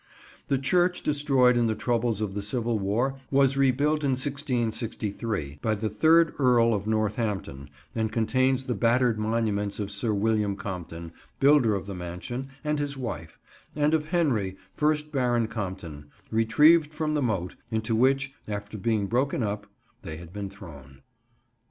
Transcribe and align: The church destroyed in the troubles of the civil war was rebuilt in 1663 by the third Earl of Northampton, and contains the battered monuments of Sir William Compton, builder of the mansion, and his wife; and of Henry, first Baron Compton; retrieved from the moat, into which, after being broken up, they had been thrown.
The 0.47 0.57
church 0.57 1.03
destroyed 1.03 1.55
in 1.55 1.67
the 1.67 1.75
troubles 1.75 2.21
of 2.21 2.33
the 2.33 2.41
civil 2.41 2.79
war 2.79 3.19
was 3.29 3.55
rebuilt 3.55 4.03
in 4.03 4.13
1663 4.13 5.59
by 5.61 5.75
the 5.75 5.89
third 5.89 6.33
Earl 6.39 6.73
of 6.73 6.87
Northampton, 6.87 7.69
and 7.93 8.11
contains 8.11 8.63
the 8.63 8.73
battered 8.73 9.19
monuments 9.19 9.79
of 9.79 9.91
Sir 9.91 10.11
William 10.11 10.55
Compton, 10.55 11.11
builder 11.39 11.75
of 11.75 11.85
the 11.85 11.93
mansion, 11.93 12.49
and 12.63 12.79
his 12.79 12.97
wife; 12.97 13.37
and 13.75 13.93
of 13.93 14.07
Henry, 14.07 14.57
first 14.73 15.11
Baron 15.11 15.47
Compton; 15.47 16.07
retrieved 16.31 16.95
from 16.95 17.13
the 17.13 17.21
moat, 17.21 17.55
into 17.69 17.95
which, 17.95 18.33
after 18.47 18.79
being 18.79 19.05
broken 19.05 19.43
up, 19.43 19.67
they 20.01 20.17
had 20.17 20.33
been 20.33 20.49
thrown. 20.49 21.03